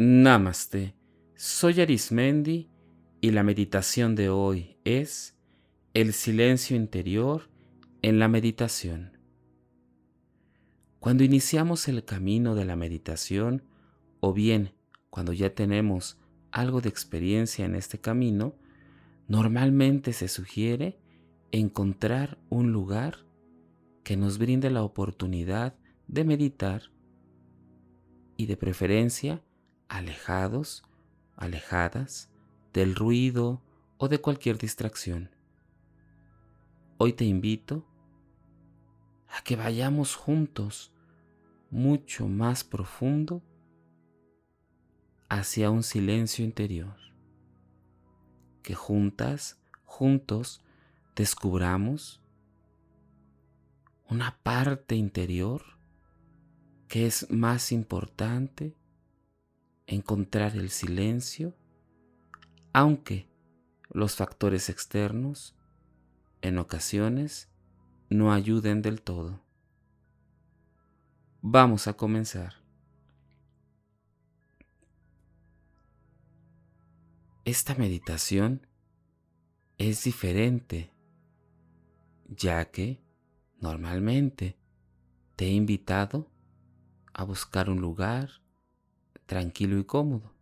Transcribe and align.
Namaste. 0.00 0.94
Soy 1.34 1.80
Arismendi 1.80 2.70
y 3.20 3.32
la 3.32 3.42
meditación 3.42 4.14
de 4.14 4.28
hoy 4.28 4.76
es 4.84 5.36
el 5.92 6.12
silencio 6.12 6.76
interior 6.76 7.50
en 8.02 8.20
la 8.20 8.28
meditación. 8.28 9.18
Cuando 11.00 11.24
iniciamos 11.24 11.88
el 11.88 12.04
camino 12.04 12.54
de 12.54 12.64
la 12.64 12.76
meditación, 12.76 13.64
o 14.20 14.32
bien 14.32 14.70
cuando 15.10 15.32
ya 15.32 15.52
tenemos 15.52 16.20
algo 16.52 16.80
de 16.80 16.90
experiencia 16.90 17.64
en 17.64 17.74
este 17.74 17.98
camino, 17.98 18.54
normalmente 19.26 20.12
se 20.12 20.28
sugiere 20.28 21.00
encontrar 21.50 22.38
un 22.50 22.70
lugar 22.70 23.26
que 24.04 24.16
nos 24.16 24.38
brinde 24.38 24.70
la 24.70 24.84
oportunidad 24.84 25.74
de 26.06 26.22
meditar 26.22 26.82
y 28.36 28.46
de 28.46 28.56
preferencia 28.56 29.42
alejados, 29.88 30.84
alejadas 31.36 32.30
del 32.72 32.94
ruido 32.94 33.62
o 33.96 34.08
de 34.08 34.20
cualquier 34.20 34.58
distracción. 34.58 35.30
Hoy 36.98 37.12
te 37.12 37.24
invito 37.24 37.86
a 39.28 39.42
que 39.42 39.56
vayamos 39.56 40.14
juntos 40.14 40.92
mucho 41.70 42.28
más 42.28 42.64
profundo 42.64 43.42
hacia 45.28 45.70
un 45.70 45.82
silencio 45.82 46.44
interior. 46.44 46.96
Que 48.62 48.74
juntas, 48.74 49.60
juntos, 49.84 50.62
descubramos 51.14 52.22
una 54.08 54.38
parte 54.42 54.94
interior 54.94 55.62
que 56.88 57.06
es 57.06 57.30
más 57.30 57.72
importante 57.72 58.74
encontrar 59.88 60.54
el 60.54 60.68
silencio, 60.68 61.56
aunque 62.74 63.26
los 63.88 64.14
factores 64.14 64.68
externos 64.68 65.56
en 66.42 66.58
ocasiones 66.58 67.48
no 68.10 68.32
ayuden 68.32 68.82
del 68.82 69.00
todo. 69.00 69.42
Vamos 71.40 71.88
a 71.88 71.94
comenzar. 71.94 72.62
Esta 77.46 77.74
meditación 77.74 78.66
es 79.78 80.04
diferente, 80.04 80.92
ya 82.28 82.70
que 82.70 83.02
normalmente 83.58 84.58
te 85.34 85.46
he 85.46 85.52
invitado 85.52 86.30
a 87.14 87.24
buscar 87.24 87.70
un 87.70 87.80
lugar 87.80 88.42
tranquilo 89.28 89.78
y 89.78 89.84
cómodo. 89.84 90.32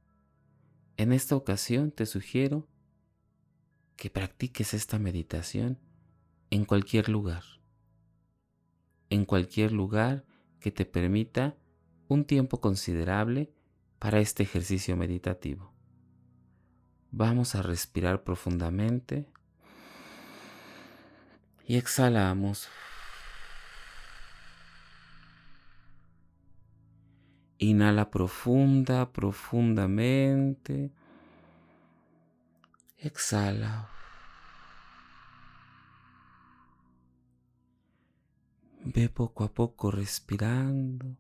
En 0.97 1.13
esta 1.13 1.35
ocasión 1.35 1.91
te 1.91 2.07
sugiero 2.07 2.69
que 3.97 4.11
practiques 4.11 4.75
esta 4.75 5.01
meditación 5.01 5.81
en 6.51 6.65
cualquier 6.65 7.09
lugar, 7.09 7.43
en 9.11 9.25
cualquier 9.25 9.73
lugar 9.73 10.25
que 10.61 10.71
te 10.71 10.85
permita 10.85 11.57
un 12.07 12.25
tiempo 12.25 12.61
considerable 12.61 13.53
para 13.99 14.21
este 14.21 14.45
ejercicio 14.45 14.97
meditativo. 14.97 15.75
Vamos 17.11 17.57
a 17.57 17.63
respirar 17.63 18.23
profundamente 18.23 19.29
y 21.67 21.77
exhalamos. 21.77 22.69
Inhala 27.59 28.11
profunda, 28.11 29.13
profundamente. 29.13 30.93
Exhala. 32.99 33.89
Ve 38.85 39.09
poco 39.09 39.45
a 39.45 39.53
poco 39.53 39.91
respirando. 39.91 41.17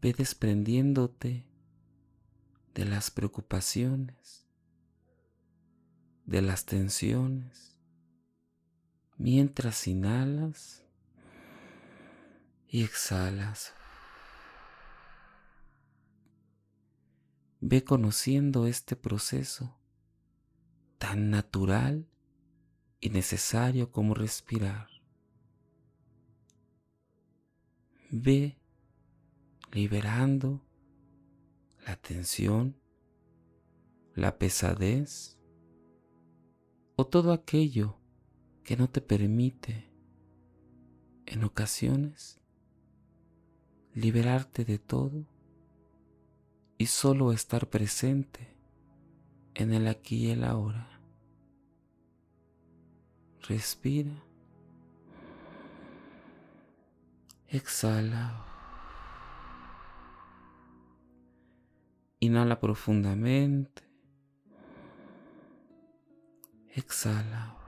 Ve 0.00 0.14
desprendiéndote 0.14 1.44
de 2.74 2.84
las 2.86 3.10
preocupaciones, 3.10 4.46
de 6.24 6.40
las 6.40 6.64
tensiones, 6.64 7.76
mientras 9.18 9.86
inhalas 9.86 10.82
y 12.70 12.84
exhalas. 12.84 13.74
Ve 17.60 17.84
conociendo 17.84 18.66
este 18.66 18.96
proceso 18.96 19.76
tan 20.98 21.30
natural 21.30 22.08
y 23.00 23.10
necesario 23.10 23.90
como 23.90 24.14
respirar. 24.14 24.88
Ve 28.10 28.58
liberando 29.72 30.64
la 31.86 31.96
tensión, 31.96 32.80
la 34.14 34.38
pesadez 34.38 35.38
o 36.96 37.06
todo 37.06 37.32
aquello 37.32 37.98
que 38.62 38.76
no 38.76 38.88
te 38.88 39.00
permite 39.00 39.90
en 41.26 41.44
ocasiones 41.44 42.39
liberarte 43.94 44.64
de 44.64 44.78
todo 44.78 45.26
y 46.78 46.86
solo 46.86 47.32
estar 47.32 47.68
presente 47.68 48.56
en 49.54 49.72
el 49.72 49.88
aquí 49.88 50.28
y 50.28 50.30
el 50.30 50.44
ahora. 50.44 51.00
Respira. 53.42 54.24
Exhala. 57.48 58.46
Inhala 62.20 62.60
profundamente. 62.60 63.82
Exhala. 66.74 67.59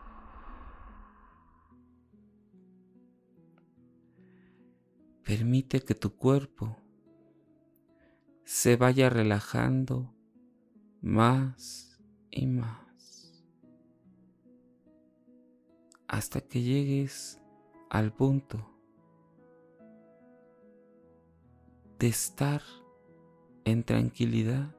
Permite 5.25 5.81
que 5.81 5.95
tu 5.95 6.17
cuerpo 6.17 6.77
se 8.45 8.77
vaya 8.77 9.09
relajando 9.09 10.13
más 11.01 12.03
y 12.31 12.47
más 12.47 12.83
hasta 16.13 16.43
que 16.43 16.61
llegues 16.61 17.41
al 17.89 18.13
punto 18.13 18.69
de 21.99 22.09
estar 22.09 22.61
en 23.65 23.83
tranquilidad, 23.83 24.77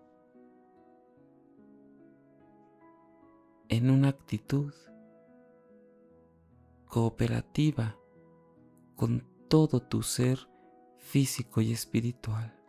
en 3.69 3.89
una 3.89 4.09
actitud 4.09 4.71
cooperativa 6.85 7.97
con 8.95 9.32
todo 9.53 9.83
tu 9.83 10.01
ser 10.01 10.49
físico 10.97 11.61
y 11.61 11.73
espiritual. 11.73 12.59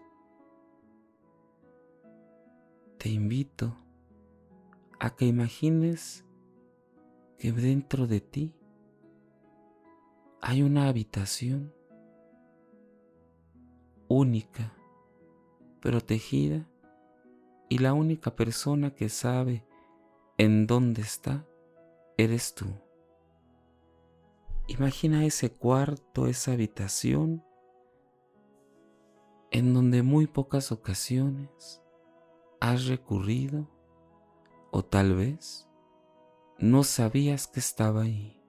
Te 2.99 3.09
invito 3.09 3.75
a 5.01 5.17
que 5.17 5.25
imagines 5.25 6.27
que 7.39 7.53
dentro 7.53 8.07
de 8.07 8.21
ti 8.21 8.55
hay 10.43 10.63
una 10.63 10.89
habitación 10.89 11.73
única, 14.07 14.75
protegida, 15.81 16.69
y 17.71 17.79
la 17.79 17.95
única 17.95 18.37
persona 18.37 18.95
que 18.95 19.09
sabe 19.09 19.67
en 20.37 20.67
dónde 20.67 21.01
está 21.01 21.47
eres 22.19 22.55
tú. 22.55 22.67
Imagina 24.67 25.27
ese 25.27 25.53
cuarto, 25.53 26.27
esa 26.27 26.53
habitación, 26.53 27.45
en 29.51 29.75
donde 29.75 30.03
muy 30.03 30.27
pocas 30.27 30.73
ocasiones 30.73 31.83
has 32.61 32.87
recurrido 32.87 33.69
o 34.71 34.83
tal 34.83 35.15
vez 35.15 35.69
no 36.59 36.83
sabías 36.83 37.47
que 37.47 37.61
estaba 37.61 38.03
ahí. 38.03 38.41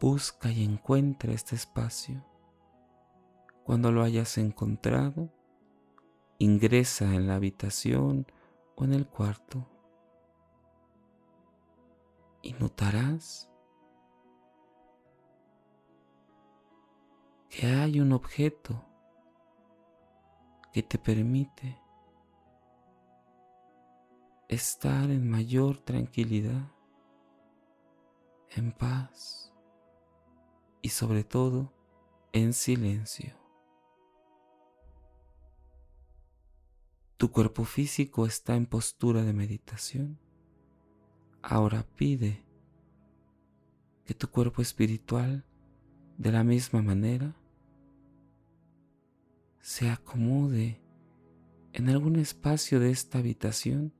Busca 0.00 0.50
y 0.50 0.64
encuentra 0.64 1.32
este 1.32 1.54
espacio. 1.54 2.24
Cuando 3.62 3.92
lo 3.92 4.02
hayas 4.02 4.38
encontrado, 4.38 5.32
ingresa 6.38 7.14
en 7.14 7.28
la 7.28 7.36
habitación 7.36 8.26
o 8.74 8.84
en 8.84 8.92
el 8.92 9.06
cuarto 9.06 9.77
y 12.42 12.52
notarás 12.54 13.50
que 17.48 17.66
hay 17.66 18.00
un 18.00 18.12
objeto 18.12 18.84
que 20.72 20.82
te 20.82 20.98
permite 20.98 21.80
estar 24.48 25.10
en 25.10 25.28
mayor 25.28 25.78
tranquilidad, 25.78 26.70
en 28.50 28.72
paz 28.72 29.52
y 30.82 30.88
sobre 30.90 31.24
todo 31.24 31.72
en 32.32 32.52
silencio. 32.52 33.36
Tu 37.16 37.32
cuerpo 37.32 37.64
físico 37.64 38.26
está 38.26 38.54
en 38.54 38.66
postura 38.66 39.22
de 39.22 39.32
meditación. 39.32 40.27
Ahora 41.42 41.86
pide 41.96 42.44
que 44.04 44.14
tu 44.14 44.28
cuerpo 44.28 44.62
espiritual, 44.62 45.44
de 46.16 46.32
la 46.32 46.42
misma 46.42 46.82
manera, 46.82 47.36
se 49.60 49.90
acomode 49.90 50.80
en 51.72 51.88
algún 51.88 52.16
espacio 52.16 52.80
de 52.80 52.90
esta 52.90 53.18
habitación 53.18 53.92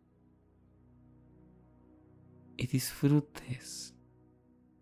y 2.56 2.67
disfrutes 2.67 3.94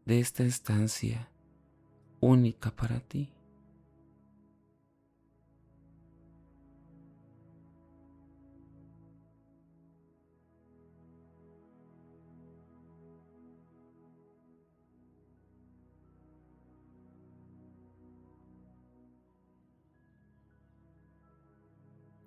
de 0.07 0.21
esta 0.21 0.45
estancia 0.45 1.31
única 2.21 2.75
para 2.75 3.01
ti. 3.01 3.36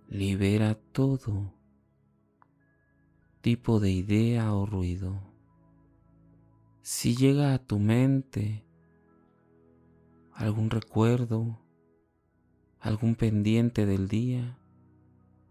Libera 0.10 0.74
todo 0.92 1.54
tipo 3.42 3.80
de 3.80 3.92
idea 3.92 4.52
o 4.56 4.66
ruido. 4.66 5.22
Si 6.82 7.16
llega 7.16 7.54
a 7.54 7.60
tu 7.60 7.78
mente 7.78 8.66
algún 10.34 10.72
recuerdo, 10.72 11.62
algún 12.80 13.14
pendiente 13.14 13.86
del 13.86 14.08
día, 14.08 14.58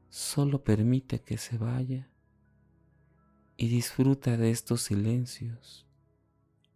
solo 0.08 0.64
permite 0.64 1.20
que 1.20 1.38
se 1.38 1.56
vaya 1.56 2.10
y 3.56 3.68
disfruta 3.68 4.36
de 4.36 4.50
estos 4.50 4.82
silencios 4.82 5.86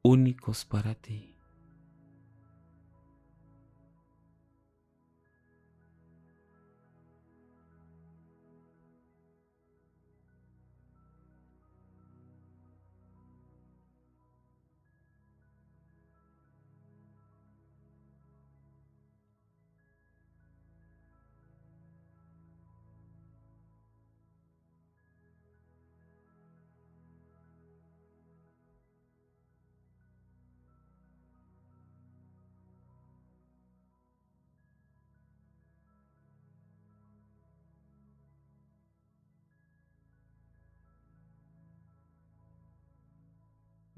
únicos 0.02 0.64
para 0.64 0.94
ti. 0.94 1.31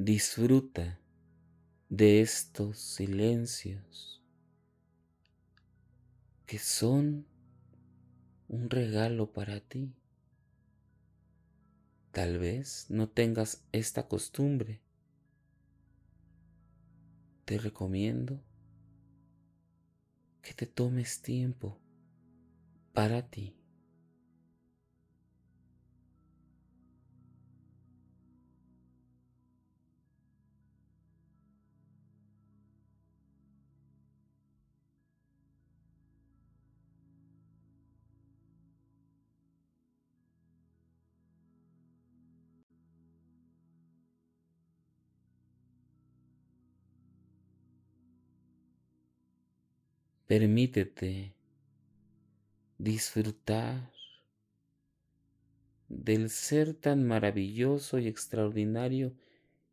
Disfruta 0.06 1.01
de 1.89 2.21
estos 2.21 2.79
silencios 2.79 4.23
que 6.45 6.59
son 6.59 7.27
un 8.49 8.69
regalo 8.69 9.33
para 9.33 9.61
ti. 9.61 9.95
Tal 12.12 12.37
vez 12.37 12.85
no 12.91 13.09
tengas 13.09 13.65
esta 13.73 14.06
costumbre. 14.06 14.83
Te 17.47 17.56
recomiendo 17.56 18.45
que 20.43 20.53
te 20.53 20.67
tomes 20.67 21.23
tiempo 21.23 21.81
para 22.93 23.31
ti. 23.31 23.56
Permítete 50.26 51.35
disfrutar 52.79 53.93
del 55.88 56.31
ser 56.31 56.73
tan 56.75 57.06
maravilloso 57.06 57.99
y 57.99 58.09
extraordinario 58.09 59.15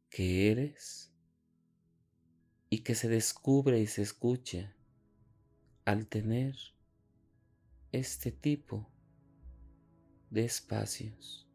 que 0.10 0.52
eres 0.52 1.12
y 2.70 2.80
que 2.80 2.96
se 2.96 3.08
descubre 3.08 3.80
y 3.80 3.88
se 3.88 4.02
escucha 4.02 4.76
al 5.86 6.08
tener 6.08 6.56
este 7.94 8.32
tipo 8.32 8.90
de 10.30 10.46
espacios. 10.46 11.51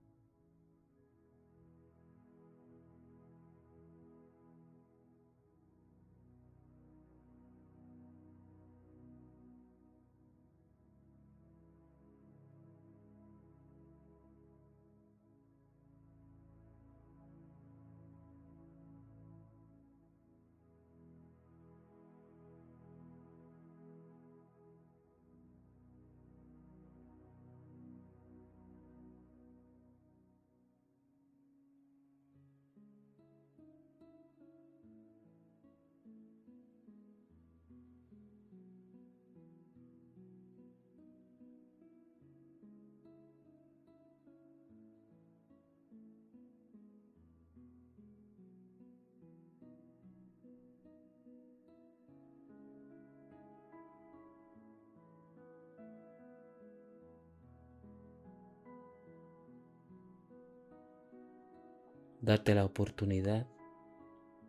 Date 62.27 62.57
la 62.57 62.65
oportunidad 62.65 63.47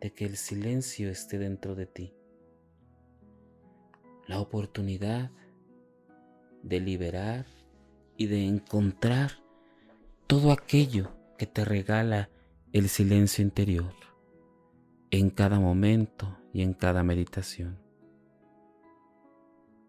de 0.00 0.12
que 0.12 0.24
el 0.24 0.36
silencio 0.36 1.10
esté 1.10 1.38
dentro 1.38 1.76
de 1.76 1.86
ti. 1.86 2.12
La 4.26 4.40
oportunidad 4.40 5.30
de 6.64 6.80
liberar 6.80 7.46
y 8.16 8.26
de 8.26 8.44
encontrar 8.44 9.30
todo 10.26 10.50
aquello 10.50 11.12
que 11.38 11.46
te 11.46 11.64
regala 11.64 12.30
el 12.72 12.88
silencio 12.88 13.44
interior 13.44 13.94
en 15.12 15.30
cada 15.30 15.60
momento 15.60 16.36
y 16.52 16.62
en 16.62 16.74
cada 16.74 17.04
meditación. 17.04 17.78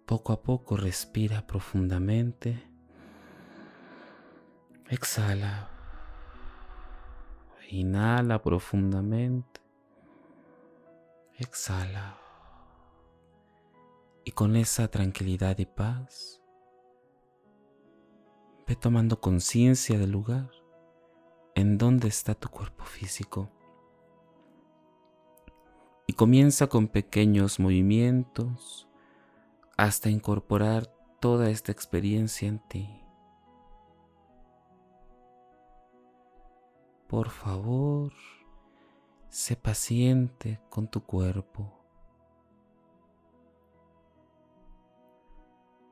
Poco 0.06 0.32
a 0.32 0.44
poco 0.44 0.78
respira 0.78 1.48
profundamente. 1.48 2.62
Exhala. 4.90 5.79
Inhala 7.72 8.42
profundamente. 8.42 9.62
Exhala. 11.38 12.18
Y 14.26 14.32
con 14.32 14.56
esa 14.56 14.88
tranquilidad 14.88 15.56
y 15.60 15.68
paz, 15.68 16.42
ve 18.68 18.76
tomando 18.76 19.22
conciencia 19.22 20.00
del 20.00 20.12
lugar 20.12 20.50
en 21.54 21.78
donde 21.78 22.08
está 22.08 22.34
tu 22.34 22.50
cuerpo 22.50 22.86
físico. 22.86 23.52
Y 26.08 26.14
comienza 26.14 26.68
con 26.68 26.88
pequeños 26.88 27.60
movimientos 27.60 28.88
hasta 29.78 30.10
incorporar 30.10 30.92
toda 31.20 31.52
esta 31.52 31.72
experiencia 31.72 32.48
en 32.48 32.60
ti. 32.68 32.99
Por 37.10 37.32
favor, 37.32 38.14
sé 39.30 39.56
paciente 39.56 40.62
con 40.70 40.88
tu 40.88 41.02
cuerpo. 41.02 41.74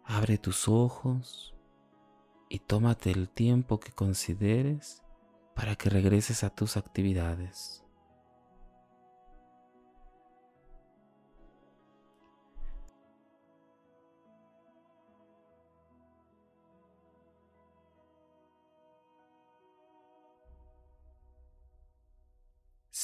Abre 0.04 0.38
tus 0.38 0.68
ojos 0.68 1.56
y 2.50 2.60
tómate 2.60 3.10
el 3.10 3.30
tiempo 3.30 3.80
que 3.80 3.92
consideres 3.92 5.02
para 5.56 5.76
que 5.76 5.90
regreses 5.90 6.44
a 6.44 6.52
tus 6.52 6.78
actividades. 6.78 7.84